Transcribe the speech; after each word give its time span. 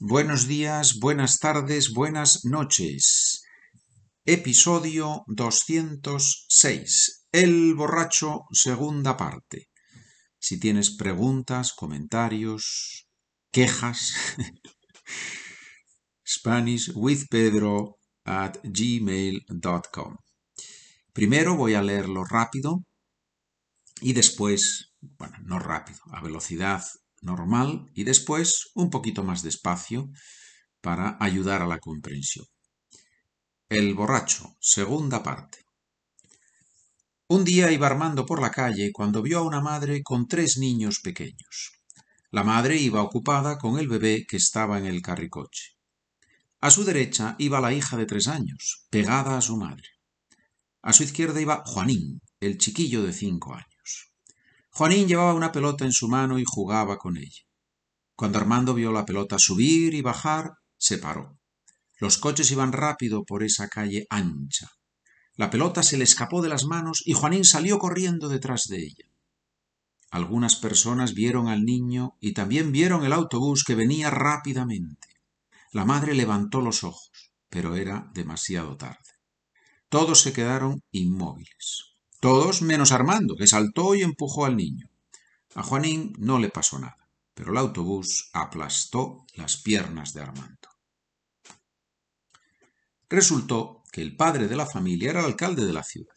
buenos 0.00 0.48
días, 0.48 0.98
buenas 0.98 1.38
tardes, 1.38 1.92
buenas 1.92 2.44
noches. 2.44 3.42
Episodio 4.24 5.24
206. 5.26 7.26
El 7.32 7.74
borracho, 7.74 8.42
segunda 8.52 9.16
parte. 9.16 9.68
Si 10.38 10.58
tienes 10.58 10.96
preguntas, 10.96 11.72
comentarios, 11.72 13.08
quejas, 13.50 14.14
Spanish 16.26 16.90
with 16.94 17.24
Pedro 17.30 17.98
at 18.24 18.58
gmail.com. 18.62 20.16
Primero 21.12 21.56
voy 21.56 21.74
a 21.74 21.82
leerlo 21.82 22.24
rápido 22.24 22.84
y 24.00 24.12
después, 24.12 24.92
bueno, 25.00 25.36
no 25.44 25.58
rápido, 25.58 26.00
a 26.12 26.22
velocidad 26.22 26.82
normal 27.24 27.90
y 27.94 28.04
después 28.04 28.70
un 28.74 28.90
poquito 28.90 29.24
más 29.24 29.42
despacio 29.42 30.10
para 30.80 31.16
ayudar 31.20 31.62
a 31.62 31.66
la 31.66 31.78
comprensión. 31.78 32.46
El 33.68 33.94
borracho, 33.94 34.56
segunda 34.60 35.22
parte. 35.22 35.64
Un 37.26 37.44
día 37.44 37.72
iba 37.72 37.86
Armando 37.86 38.26
por 38.26 38.40
la 38.40 38.50
calle 38.50 38.92
cuando 38.92 39.22
vio 39.22 39.38
a 39.38 39.42
una 39.42 39.60
madre 39.60 40.02
con 40.02 40.28
tres 40.28 40.58
niños 40.58 41.00
pequeños. 41.00 41.72
La 42.30 42.44
madre 42.44 42.76
iba 42.76 43.02
ocupada 43.02 43.58
con 43.58 43.78
el 43.78 43.88
bebé 43.88 44.26
que 44.28 44.36
estaba 44.36 44.78
en 44.78 44.86
el 44.86 45.00
carricoche. 45.00 45.72
A 46.60 46.70
su 46.70 46.84
derecha 46.84 47.36
iba 47.38 47.60
la 47.60 47.72
hija 47.72 47.96
de 47.96 48.06
tres 48.06 48.28
años, 48.28 48.86
pegada 48.90 49.38
a 49.38 49.40
su 49.40 49.56
madre. 49.56 49.88
A 50.82 50.92
su 50.92 51.02
izquierda 51.02 51.40
iba 51.40 51.62
Juanín, 51.64 52.20
el 52.40 52.58
chiquillo 52.58 53.02
de 53.02 53.12
cinco 53.12 53.54
años. 53.54 53.73
Juanín 54.76 55.06
llevaba 55.06 55.34
una 55.34 55.52
pelota 55.52 55.84
en 55.84 55.92
su 55.92 56.08
mano 56.08 56.36
y 56.36 56.44
jugaba 56.44 56.98
con 56.98 57.16
ella. 57.16 57.42
Cuando 58.16 58.38
Armando 58.38 58.74
vio 58.74 58.90
la 58.90 59.04
pelota 59.04 59.38
subir 59.38 59.94
y 59.94 60.02
bajar, 60.02 60.54
se 60.76 60.98
paró. 60.98 61.38
Los 62.00 62.18
coches 62.18 62.50
iban 62.50 62.72
rápido 62.72 63.22
por 63.24 63.44
esa 63.44 63.68
calle 63.68 64.04
ancha. 64.10 64.68
La 65.36 65.48
pelota 65.48 65.84
se 65.84 65.96
le 65.96 66.02
escapó 66.02 66.42
de 66.42 66.48
las 66.48 66.64
manos 66.64 67.02
y 67.04 67.12
Juanín 67.12 67.44
salió 67.44 67.78
corriendo 67.78 68.28
detrás 68.28 68.64
de 68.68 68.78
ella. 68.78 69.06
Algunas 70.10 70.56
personas 70.56 71.14
vieron 71.14 71.46
al 71.46 71.64
niño 71.64 72.16
y 72.18 72.34
también 72.34 72.72
vieron 72.72 73.04
el 73.04 73.12
autobús 73.12 73.62
que 73.62 73.76
venía 73.76 74.10
rápidamente. 74.10 75.06
La 75.70 75.84
madre 75.84 76.14
levantó 76.14 76.60
los 76.60 76.82
ojos, 76.82 77.30
pero 77.48 77.76
era 77.76 78.10
demasiado 78.12 78.76
tarde. 78.76 78.98
Todos 79.88 80.20
se 80.20 80.32
quedaron 80.32 80.82
inmóviles. 80.90 81.93
Todos 82.24 82.62
menos 82.62 82.90
Armando, 82.90 83.36
que 83.36 83.46
saltó 83.46 83.94
y 83.94 84.00
empujó 84.00 84.46
al 84.46 84.56
niño. 84.56 84.88
A 85.56 85.62
Juanín 85.62 86.14
no 86.16 86.38
le 86.38 86.48
pasó 86.48 86.78
nada, 86.78 87.06
pero 87.34 87.52
el 87.52 87.58
autobús 87.58 88.30
aplastó 88.32 89.26
las 89.34 89.58
piernas 89.58 90.14
de 90.14 90.22
Armando. 90.22 90.70
Resultó 93.10 93.82
que 93.92 94.00
el 94.00 94.16
padre 94.16 94.48
de 94.48 94.56
la 94.56 94.64
familia 94.64 95.10
era 95.10 95.20
el 95.20 95.26
alcalde 95.26 95.66
de 95.66 95.74
la 95.74 95.82
ciudad. 95.82 96.14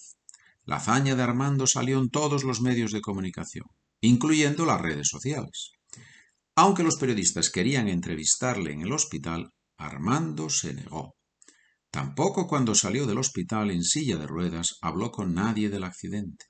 La 0.64 0.77
hazaña 0.77 1.14
de 1.14 1.23
Armando 1.23 1.67
salió 1.67 1.99
en 1.99 2.09
todos 2.09 2.45
los 2.45 2.61
medios 2.61 2.94
de 2.94 3.02
comunicación, 3.02 3.66
incluyendo 3.99 4.66
las 4.66 4.80
redes 4.80 5.09
sociales. 5.09 5.73
Aunque 6.55 6.83
los 6.83 6.95
periodistas 6.95 7.49
querían 7.49 7.89
entrevistarle 7.89 8.71
en 8.71 8.83
el 8.83 8.94
hospital, 8.94 9.52
Armando 9.75 10.49
se 10.49 10.73
negó. 10.73 11.17
Tampoco 11.91 12.47
cuando 12.47 12.75
salió 12.75 13.05
del 13.05 13.17
hospital 13.17 13.71
en 13.71 13.83
silla 13.83 14.17
de 14.17 14.27
ruedas 14.27 14.77
habló 14.81 15.11
con 15.11 15.33
nadie 15.33 15.69
del 15.69 15.83
accidente. 15.83 16.45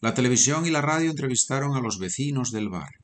La 0.00 0.14
televisión 0.14 0.64
y 0.64 0.70
la 0.70 0.80
radio 0.80 1.10
entrevistaron 1.10 1.76
a 1.76 1.80
los 1.80 1.98
vecinos 1.98 2.50
del 2.52 2.68
barrio. 2.68 3.00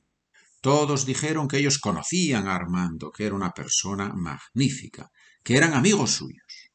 Todos 0.60 1.04
dijeron 1.04 1.48
que 1.48 1.58
ellos 1.58 1.78
conocían 1.78 2.46
a 2.46 2.54
Armando, 2.54 3.10
que 3.10 3.26
era 3.26 3.34
una 3.34 3.50
persona 3.50 4.14
magnífica, 4.14 5.10
que 5.42 5.56
eran 5.56 5.74
amigos 5.74 6.12
suyos. 6.12 6.70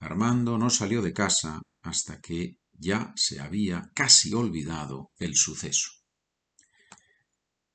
Armando 0.00 0.58
no 0.58 0.70
salió 0.70 1.00
de 1.00 1.12
casa 1.12 1.60
hasta 1.82 2.20
que 2.20 2.56
ya 2.72 3.12
se 3.16 3.40
había 3.40 3.90
casi 3.94 4.34
olvidado 4.34 5.10
el 5.18 5.36
suceso. 5.36 5.90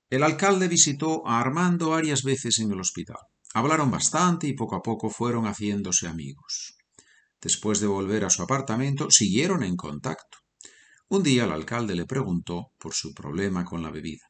El 0.09 0.24
alcalde 0.24 0.68
visitó 0.68 1.25
a 1.28 1.40
Armando 1.40 1.92
varias 1.92 2.24
veces 2.24 2.59
en 2.59 2.72
el 2.72 2.80
hospital. 2.80 3.22
Hablaron 3.54 3.90
bastante 3.90 4.48
y 4.48 4.54
poco 4.54 4.76
a 4.76 4.84
poco 4.84 5.10
fueron 5.10 5.46
haciéndose 5.46 6.08
amigos. 6.08 6.78
Después 7.42 7.80
de 7.80 7.88
volver 7.88 8.26
a 8.26 8.30
su 8.30 8.44
apartamento, 8.44 9.10
siguieron 9.10 9.64
en 9.64 9.76
contacto. 9.76 10.38
Un 11.08 11.24
día 11.24 11.46
el 11.46 11.52
alcalde 11.52 11.96
le 11.96 12.06
preguntó 12.06 12.74
por 12.78 12.94
su 12.94 13.14
problema 13.14 13.66
con 13.66 13.82
la 13.82 13.90
bebida. 13.90 14.30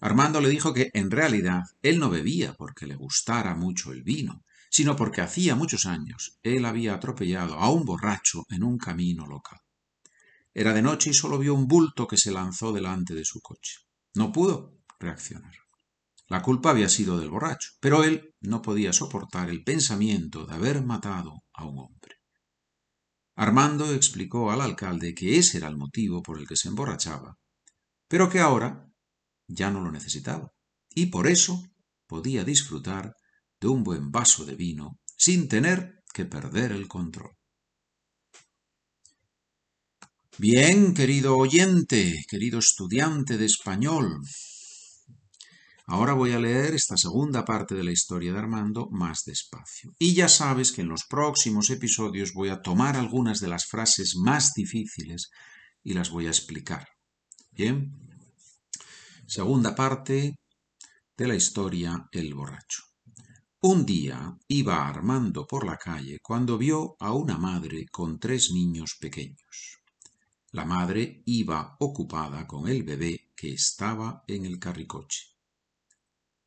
Armando 0.00 0.40
le 0.40 0.48
dijo 0.48 0.72
que 0.72 0.90
en 0.94 1.10
realidad 1.10 1.62
él 1.82 1.98
no 1.98 2.08
bebía 2.08 2.54
porque 2.54 2.86
le 2.86 2.94
gustara 2.94 3.54
mucho 3.54 3.92
el 3.92 4.02
vino, 4.02 4.44
sino 4.70 4.96
porque 4.96 5.20
hacía 5.20 5.54
muchos 5.54 5.86
años 5.86 6.38
él 6.42 6.64
había 6.64 6.94
atropellado 6.94 7.54
a 7.54 7.70
un 7.70 7.84
borracho 7.84 8.44
en 8.50 8.64
un 8.64 8.78
camino 8.78 9.26
local. 9.26 9.60
Era 10.52 10.72
de 10.72 10.82
noche 10.82 11.10
y 11.10 11.14
solo 11.14 11.38
vio 11.38 11.54
un 11.54 11.66
bulto 11.66 12.06
que 12.06 12.16
se 12.16 12.32
lanzó 12.32 12.72
delante 12.72 13.14
de 13.14 13.24
su 13.24 13.40
coche. 13.40 13.80
No 14.14 14.32
pudo 14.32 14.78
reaccionar. 14.98 15.63
La 16.34 16.42
culpa 16.42 16.70
había 16.70 16.88
sido 16.88 17.16
del 17.16 17.30
borracho, 17.30 17.68
pero 17.78 18.02
él 18.02 18.34
no 18.40 18.60
podía 18.60 18.92
soportar 18.92 19.50
el 19.50 19.62
pensamiento 19.62 20.44
de 20.44 20.54
haber 20.54 20.82
matado 20.82 21.44
a 21.52 21.64
un 21.64 21.78
hombre. 21.78 22.16
Armando 23.36 23.94
explicó 23.94 24.50
al 24.50 24.60
alcalde 24.60 25.14
que 25.14 25.38
ese 25.38 25.58
era 25.58 25.68
el 25.68 25.76
motivo 25.76 26.24
por 26.24 26.40
el 26.40 26.48
que 26.48 26.56
se 26.56 26.66
emborrachaba, 26.66 27.38
pero 28.08 28.28
que 28.28 28.40
ahora 28.40 28.90
ya 29.46 29.70
no 29.70 29.80
lo 29.80 29.92
necesitaba, 29.92 30.50
y 30.92 31.06
por 31.06 31.28
eso 31.28 31.62
podía 32.08 32.42
disfrutar 32.42 33.14
de 33.60 33.68
un 33.68 33.84
buen 33.84 34.10
vaso 34.10 34.44
de 34.44 34.56
vino 34.56 34.98
sin 35.16 35.46
tener 35.46 36.02
que 36.12 36.24
perder 36.24 36.72
el 36.72 36.88
control. 36.88 37.30
Bien, 40.36 40.94
querido 40.94 41.36
oyente, 41.36 42.24
querido 42.28 42.58
estudiante 42.58 43.38
de 43.38 43.46
español, 43.46 44.20
Ahora 45.86 46.14
voy 46.14 46.32
a 46.32 46.38
leer 46.38 46.74
esta 46.74 46.96
segunda 46.96 47.44
parte 47.44 47.74
de 47.74 47.84
la 47.84 47.92
historia 47.92 48.32
de 48.32 48.38
Armando 48.38 48.88
más 48.90 49.24
despacio. 49.24 49.94
Y 49.98 50.14
ya 50.14 50.28
sabes 50.28 50.72
que 50.72 50.80
en 50.80 50.88
los 50.88 51.04
próximos 51.04 51.68
episodios 51.68 52.32
voy 52.32 52.48
a 52.48 52.62
tomar 52.62 52.96
algunas 52.96 53.38
de 53.40 53.48
las 53.48 53.66
frases 53.66 54.16
más 54.16 54.54
difíciles 54.54 55.30
y 55.82 55.92
las 55.92 56.10
voy 56.10 56.26
a 56.26 56.30
explicar. 56.30 56.88
Bien. 57.50 57.92
Segunda 59.26 59.74
parte 59.74 60.36
de 61.16 61.28
la 61.28 61.34
historia 61.34 62.08
El 62.12 62.34
borracho. 62.34 62.82
Un 63.60 63.84
día 63.84 64.38
iba 64.48 64.88
Armando 64.88 65.46
por 65.46 65.66
la 65.66 65.76
calle 65.76 66.18
cuando 66.22 66.56
vio 66.56 66.96
a 66.98 67.12
una 67.12 67.36
madre 67.36 67.86
con 67.90 68.18
tres 68.18 68.50
niños 68.52 68.96
pequeños. 68.98 69.80
La 70.52 70.64
madre 70.64 71.22
iba 71.26 71.76
ocupada 71.78 72.46
con 72.46 72.68
el 72.68 72.84
bebé 72.84 73.32
que 73.36 73.52
estaba 73.52 74.24
en 74.26 74.46
el 74.46 74.58
carricoche. 74.58 75.33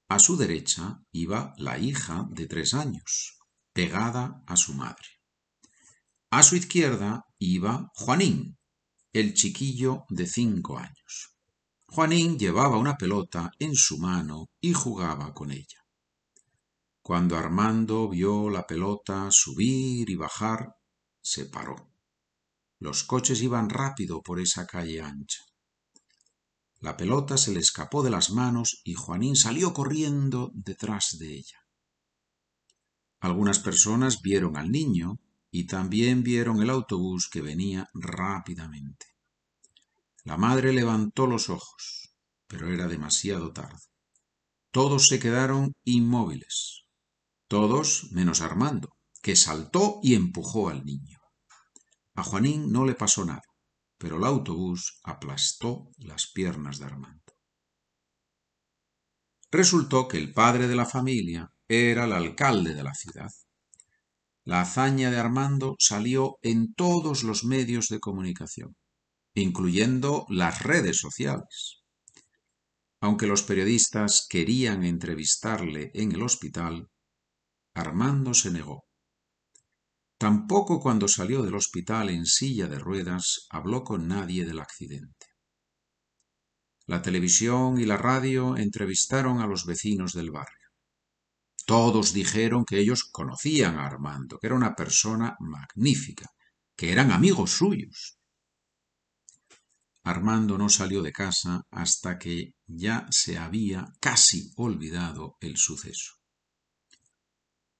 A 0.09 0.19
su 0.19 0.37
derecha 0.37 1.01
iba 1.11 1.53
la 1.57 1.77
hija 1.79 2.27
de 2.29 2.47
tres 2.47 2.73
años, 2.73 3.37
pegada 3.73 4.41
a 4.47 4.55
su 4.55 4.73
madre. 4.73 5.07
A 6.29 6.43
su 6.43 6.55
izquierda 6.55 7.25
iba 7.37 7.91
Juanín, 7.93 8.57
el 9.11 9.33
chiquillo 9.33 10.05
de 10.09 10.25
cinco 10.25 10.77
años. 10.77 11.35
Juanín 11.87 12.39
llevaba 12.39 12.77
una 12.77 12.97
pelota 12.97 13.51
en 13.59 13.75
su 13.75 13.97
mano 13.97 14.49
y 14.61 14.73
jugaba 14.73 15.33
con 15.33 15.51
ella. 15.51 15.85
Cuando 17.01 17.37
Armando 17.37 18.09
vio 18.09 18.49
la 18.49 18.67
pelota 18.67 19.27
subir 19.31 20.09
y 20.09 20.15
bajar, 20.15 20.75
se 21.21 21.45
paró. 21.45 21.91
Los 22.79 23.03
coches 23.03 23.41
iban 23.41 23.69
rápido 23.69 24.21
por 24.21 24.39
esa 24.39 24.65
calle 24.65 25.01
ancha. 25.01 25.41
La 26.79 26.95
pelota 26.95 27.37
se 27.37 27.51
le 27.51 27.59
escapó 27.59 28.03
de 28.03 28.11
las 28.11 28.29
manos 28.29 28.81
y 28.83 28.93
Juanín 28.93 29.35
salió 29.35 29.73
corriendo 29.73 30.51
detrás 30.53 31.17
de 31.17 31.33
ella. 31.33 31.57
Algunas 33.19 33.57
personas 33.59 34.21
vieron 34.21 34.57
al 34.57 34.71
niño 34.71 35.19
y 35.49 35.65
también 35.65 36.21
vieron 36.21 36.61
el 36.61 36.69
autobús 36.69 37.29
que 37.29 37.41
venía 37.41 37.89
rápidamente. 37.95 39.07
La 40.23 40.37
madre 40.37 40.71
levantó 40.71 41.25
los 41.25 41.49
ojos, 41.49 42.13
pero 42.45 42.71
era 42.71 42.87
demasiado 42.87 43.53
tarde. 43.53 43.81
Todos 44.69 45.07
se 45.07 45.19
quedaron 45.19 45.73
inmóviles. 45.83 46.83
Todos 47.47 48.11
menos 48.11 48.41
Armando, 48.41 48.97
que 49.23 49.35
saltó 49.35 49.99
y 50.03 50.13
empujó 50.13 50.69
al 50.69 50.85
niño. 50.85 51.19
A 52.13 52.23
Juanín 52.23 52.71
no 52.71 52.85
le 52.85 52.93
pasó 52.93 53.25
nada 53.25 53.46
pero 53.97 54.17
el 54.17 54.23
autobús 54.23 54.99
aplastó 55.03 55.91
las 55.97 56.31
piernas 56.31 56.79
de 56.79 56.85
Armando. 56.85 57.33
Resultó 59.51 60.07
que 60.07 60.17
el 60.17 60.33
padre 60.33 60.67
de 60.67 60.75
la 60.75 60.85
familia 60.85 61.51
era 61.67 62.05
el 62.05 62.13
alcalde 62.13 62.73
de 62.73 62.83
la 62.83 62.93
ciudad. 62.93 63.31
La 64.43 64.61
hazaña 64.61 65.11
de 65.11 65.17
Armando 65.17 65.75
salió 65.79 66.37
en 66.41 66.73
todos 66.73 67.23
los 67.23 67.43
medios 67.43 67.87
de 67.89 67.99
comunicación, 67.99 68.75
incluyendo 69.33 70.25
las 70.29 70.63
redes 70.63 70.99
sociales. 70.99 71.83
Aunque 73.01 73.27
los 73.27 73.43
periodistas 73.43 74.25
querían 74.29 74.83
entrevistarle 74.83 75.91
en 75.93 76.11
el 76.13 76.23
hospital, 76.23 76.89
Armando 77.73 78.33
se 78.33 78.51
negó. 78.51 78.86
Tampoco 80.17 80.79
cuando 80.79 81.07
salió 81.07 81.43
del 81.43 81.53
hospital 81.53 82.09
en 82.09 82.25
silla 82.25 82.67
de 82.67 82.79
ruedas 82.79 83.47
habló 83.51 83.83
con 83.83 84.07
nadie 84.07 84.45
del 84.45 84.59
accidente. 84.59 85.27
La 86.87 87.01
televisión 87.01 87.79
y 87.79 87.85
la 87.85 87.97
radio 87.97 88.57
entrevistaron 88.57 89.41
a 89.41 89.47
los 89.47 89.65
vecinos 89.65 90.13
del 90.13 90.31
barrio. 90.31 90.67
Todos 91.67 92.13
dijeron 92.13 92.65
que 92.65 92.79
ellos 92.79 93.03
conocían 93.03 93.77
a 93.77 93.85
Armando, 93.85 94.39
que 94.39 94.47
era 94.47 94.55
una 94.55 94.73
persona 94.73 95.35
magnífica, 95.39 96.25
que 96.75 96.91
eran 96.91 97.11
amigos 97.11 97.51
suyos. 97.51 98.17
Armando 100.03 100.57
no 100.57 100.69
salió 100.69 101.01
de 101.01 101.11
casa 101.11 101.67
hasta 101.69 102.17
que 102.17 102.55
ya 102.65 103.05
se 103.11 103.37
había 103.37 103.85
casi 103.99 104.53
olvidado 104.55 105.35
el 105.41 105.57
suceso. 105.57 106.16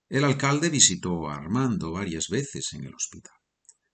El 0.09 0.23
alcalde 0.23 0.69
visitó 0.69 1.29
a 1.29 1.35
Armando 1.35 1.91
varias 1.91 2.29
veces 2.29 2.71
en 2.71 2.85
el 2.85 2.95
hospital. 2.95 3.35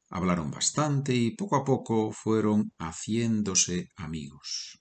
Hablaron 0.10 0.52
bastante 0.52 1.16
y 1.16 1.32
poco 1.32 1.56
a 1.56 1.64
poco 1.64 2.12
fueron 2.12 2.72
haciéndose 2.78 3.90
amigos. 3.96 4.80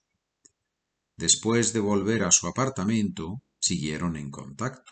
Después 1.17 1.73
de 1.73 1.79
volver 1.79 2.23
a 2.23 2.31
su 2.31 2.45
apartamento, 2.45 3.41
siguieron 3.59 4.15
en 4.15 4.29
contacto. 4.29 4.91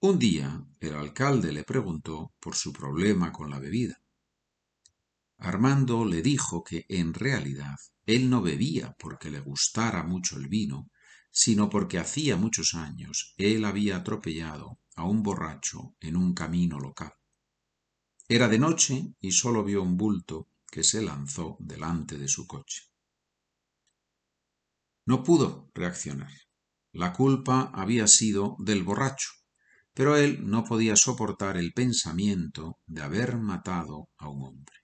Un 0.00 0.18
día 0.18 0.66
el 0.80 0.94
alcalde 0.94 1.52
le 1.52 1.62
preguntó 1.62 2.34
por 2.40 2.56
su 2.56 2.72
problema 2.72 3.30
con 3.30 3.48
la 3.48 3.60
bebida. 3.60 4.02
Armando 5.38 6.04
le 6.04 6.22
dijo 6.22 6.64
que 6.64 6.86
en 6.88 7.14
realidad 7.14 7.76
él 8.04 8.28
no 8.28 8.42
bebía 8.42 8.96
porque 8.98 9.30
le 9.30 9.38
gustara 9.38 10.02
mucho 10.02 10.38
el 10.38 10.48
vino, 10.48 10.90
sino 11.30 11.70
porque 11.70 12.00
hacía 12.00 12.36
muchos 12.36 12.74
años 12.74 13.32
él 13.36 13.64
había 13.64 13.98
atropellado 13.98 14.80
a 14.96 15.04
un 15.04 15.22
borracho 15.22 15.94
en 16.00 16.16
un 16.16 16.34
camino 16.34 16.78
local. 16.78 17.12
Era 18.28 18.48
de 18.48 18.58
noche 18.58 19.14
y 19.20 19.30
solo 19.30 19.62
vio 19.62 19.82
un 19.82 19.96
bulto 19.96 20.48
que 20.68 20.82
se 20.82 21.00
lanzó 21.00 21.56
delante 21.60 22.18
de 22.18 22.26
su 22.28 22.46
coche. 22.46 22.82
No 25.06 25.22
pudo 25.22 25.70
reaccionar. 25.74 26.32
La 26.92 27.12
culpa 27.12 27.70
había 27.72 28.08
sido 28.08 28.56
del 28.58 28.82
borracho, 28.82 29.28
pero 29.94 30.16
él 30.16 30.48
no 30.50 30.64
podía 30.64 30.96
soportar 30.96 31.56
el 31.56 31.72
pensamiento 31.72 32.80
de 32.86 33.02
haber 33.02 33.36
matado 33.36 34.08
a 34.18 34.28
un 34.28 34.42
hombre. 34.42 34.76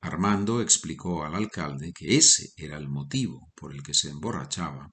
Armando 0.00 0.62
explicó 0.62 1.24
al 1.24 1.34
alcalde 1.34 1.92
que 1.92 2.16
ese 2.16 2.52
era 2.56 2.78
el 2.78 2.88
motivo 2.88 3.52
por 3.54 3.74
el 3.74 3.82
que 3.82 3.92
se 3.92 4.08
emborrachaba, 4.08 4.90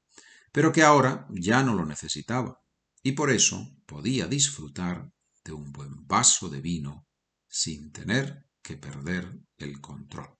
pero 0.52 0.74
que 0.74 0.84
ahora 0.84 1.28
ya 1.30 1.64
no 1.64 1.74
lo 1.76 1.86
necesitaba, 1.86 2.60
y 3.08 3.14
por 3.14 3.32
eso 3.32 3.74
podía 3.86 4.28
disfrutar 4.28 5.10
de 5.46 5.54
un 5.54 5.72
buen 5.72 6.06
vaso 6.08 6.50
de 6.50 6.60
vino 6.60 7.08
sin 7.48 7.94
tener 7.94 8.46
que 8.62 8.76
perder 8.76 9.40
el 9.56 9.80
control. 9.80 10.36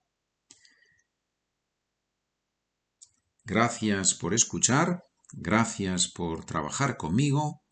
Gracias 3.42 4.12
por 4.12 4.34
escuchar, 4.34 5.02
gracias 5.32 6.08
por 6.08 6.44
trabajar 6.44 6.98
conmigo. 6.98 7.62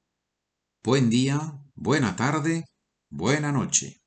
Buen 0.83 1.11
día, 1.11 1.53
buena 1.75 2.17
tarde, 2.17 2.65
buena 3.11 3.53
noche. 3.53 4.06